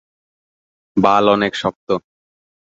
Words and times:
বাল 0.97 1.23
অনেক 1.29 1.53
শক্ত। 1.55 1.87